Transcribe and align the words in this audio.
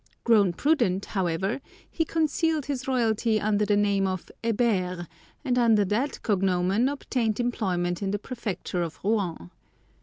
Grown 0.23 0.51
prudent, 0.51 1.05
however, 1.05 1.61
he 1.87 2.03
concealed 2.05 2.65
his 2.65 2.87
royalty 2.87 3.39
under 3.39 3.65
the 3.67 3.77
name 3.77 4.07
of 4.07 4.31
Hébert, 4.43 5.05
and 5.45 5.59
under 5.59 5.85
that 5.85 6.23
cognomen 6.23 6.89
obtained 6.89 7.39
employment 7.39 8.01
in 8.01 8.09
the 8.09 8.17
Préfecture 8.17 8.83
of 8.83 8.97
Rouen. 9.03 9.51